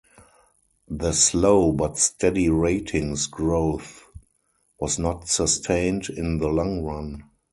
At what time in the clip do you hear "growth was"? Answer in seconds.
3.27-4.97